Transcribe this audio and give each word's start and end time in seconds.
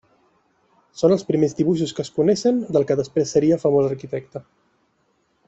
Són 1.01 1.11
els 1.15 1.25
primers 1.27 1.53
dibuixos 1.59 1.93
que 1.99 2.03
es 2.05 2.09
coneixen 2.15 2.59
del 2.77 2.89
que 2.93 2.99
després 3.01 3.35
seria 3.37 3.61
famós 3.67 3.91
arquitecte. 3.93 4.43